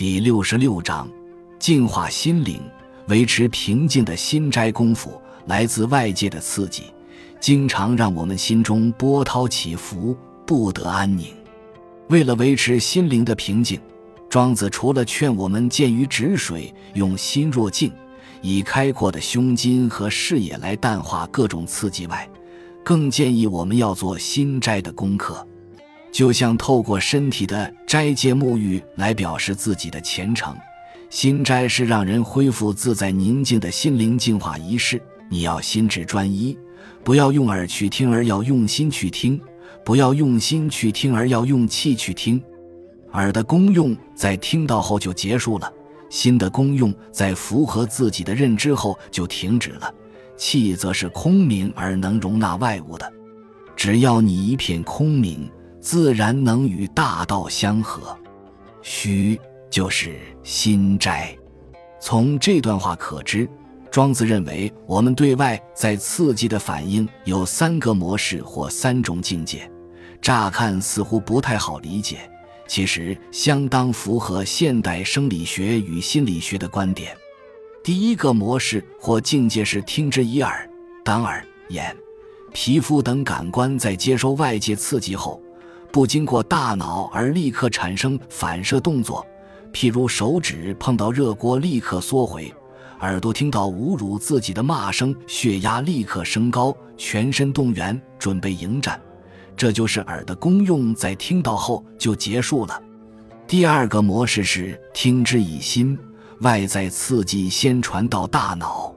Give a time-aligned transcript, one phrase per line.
[0.00, 1.06] 第六十六章：
[1.58, 2.58] 净化心灵，
[3.08, 5.20] 维持平静的心斋功夫。
[5.44, 6.84] 来自外界的刺激，
[7.38, 10.16] 经常让我们心中波涛起伏，
[10.46, 11.26] 不得安宁。
[12.08, 13.78] 为了维持心灵的平静，
[14.30, 17.92] 庄子除了劝我们见于止水，用心若镜，
[18.40, 22.26] 以开阔的胸襟和视野来淡化各种刺激外，
[22.82, 25.46] 更建议我们要做心斋的功课。
[26.12, 30.56] 就像透过身体的斋戒沐浴来表示自己的虔诚，
[31.08, 35.00] 心斋是让人恢复自在宁静的心灵净化仪式。
[35.28, 36.58] 你要心智专一，
[37.04, 39.38] 不要用耳去听，而要用心去听；
[39.84, 42.42] 不要用心去听，而要用气去听。
[43.12, 45.72] 耳的功用在听到后就结束了，
[46.08, 49.92] 心的功用在符合自己的认知后就停止了。
[50.36, 53.12] 气则是空明而能容纳外物的，
[53.76, 55.48] 只要你一片空明。
[55.80, 58.16] 自然能与大道相合，
[58.82, 61.34] 虚就是心斋。
[61.98, 63.48] 从这段话可知，
[63.90, 69.70] 庄子认为我们对外在刺激的反应有三个模式或三种境界。
[70.20, 72.30] 乍看似乎不太好理解，
[72.68, 77.16] 其实相当符合现代生理学与心理学的观点。
[77.82, 80.68] 第一个模式或境界是听之以耳，
[81.02, 81.96] 当耳、眼、
[82.52, 85.42] 皮肤等感官在接收外界刺激后。
[85.92, 89.26] 不经过大脑而立刻产生反射动作，
[89.72, 92.44] 譬如手指碰到热锅立刻缩回；
[93.00, 99.00] 耳朵听到侮辱自己的骂声，血压立刻升高，全身动员准备迎战。
[99.56, 102.80] 这就是耳的功用，在听到后就结束了。
[103.48, 105.98] 第二个模式是听之以心，
[106.42, 108.94] 外在刺激先传到大脑，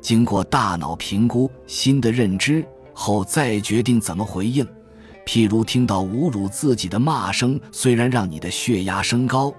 [0.00, 2.62] 经过大脑评估心的认知
[2.92, 4.66] 后，再决定怎么回应。
[5.28, 9.52] 譬如听到侮辱自己的骂声，虽然让你的血压升高，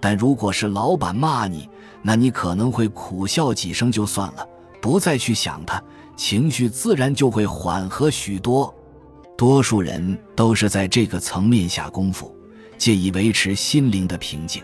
[0.00, 1.68] 但如果是老板骂你，
[2.02, 4.44] 那你可能会苦笑几声就算了，
[4.80, 5.80] 不再去想他，
[6.16, 8.74] 情绪自然就会缓和许多。
[9.38, 12.34] 多数人都是在这个层面下功夫，
[12.76, 14.60] 借以维持心灵的平静。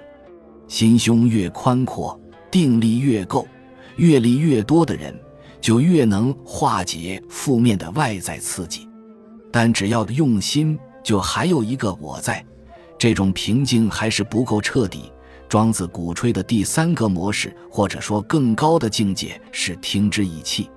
[0.67, 2.21] 心胸越宽阔，
[2.51, 3.47] 定力越够，
[3.95, 5.17] 阅历越多的人，
[5.61, 8.88] 就越能化解负面的外在刺激。
[9.51, 12.45] 但只要用心，就还有一个我在，
[12.99, 15.13] 这种平静还是不够彻底。
[15.49, 20.69] 庄子鼓吹的第三个模式，或者说更高的境界，是听之以气，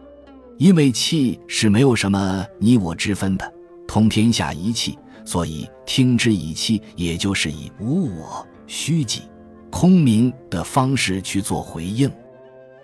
[0.58, 3.54] 因为气是没有什么你我之分的，
[3.86, 9.24] 通天下一气，所以听之以气，也就是以无我、虚己、
[9.70, 12.10] 空明的方式去做回应。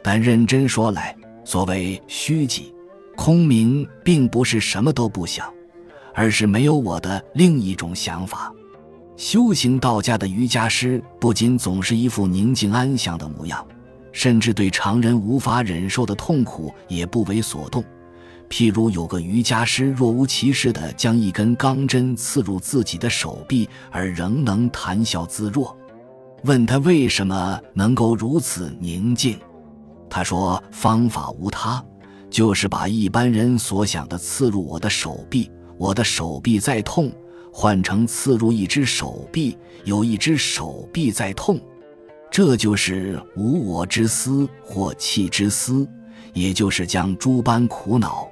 [0.04, 1.16] 但认真说来，
[1.46, 2.74] 所谓虚己、
[3.16, 5.50] 空明，并不是什么都不想。
[6.18, 8.52] 而是没有我的另一种想法。
[9.16, 13.64] 修行道家的瑜伽师不仅总是一副宁静安详的模样，
[14.12, 17.84] 甚至对常人无法忍受的痛苦也不为所动。
[18.50, 25.78] 譬如有个瑜伽师若无其事地将一根钢针刺入自己的手臂，而仍能谈笑自若。
[26.46, 29.38] 问他为什么能够如此宁静，
[30.10, 31.84] 他说：“方法无他，
[32.30, 37.12] 就是把一般人所想的刺入我的手臂。”我的手臂在痛，
[37.52, 41.60] 换成刺入一只手臂，有一只手臂在痛，
[42.32, 45.88] 这就是无我之思或气之思，
[46.34, 48.28] 也就是将诸般苦恼、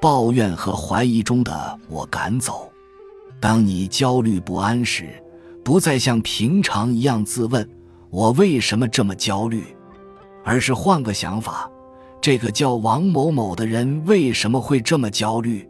[0.00, 2.70] 抱怨和怀疑中的我赶走。
[3.40, 5.08] 当你焦虑不安时，
[5.64, 7.66] 不再像平常一样自问
[8.10, 9.64] 我为什么这么焦虑，
[10.44, 11.70] 而是换个想法：
[12.20, 15.66] 这个叫王某某的人为什么会这么焦虑？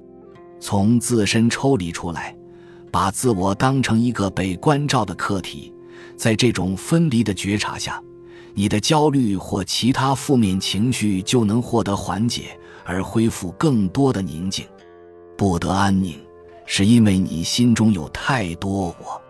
[0.60, 2.36] 从自身抽离出来，
[2.92, 5.72] 把自我当成一个被关照的客体，
[6.16, 8.00] 在这种分离的觉察下，
[8.54, 14.66] 你的焦虑或其他负面情绪就能获得缓解，而恢复更多的宁静。
[15.36, 16.20] 不得安宁，
[16.66, 19.20] 是因为你心中有太多我。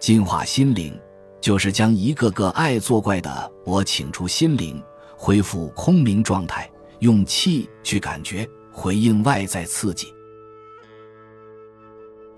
[0.00, 0.92] 净化心灵，
[1.40, 4.82] 就是将一个个爱作怪的我请出心灵，
[5.16, 6.68] 恢复空明状态，
[6.98, 10.08] 用气去感觉，回应外在刺激。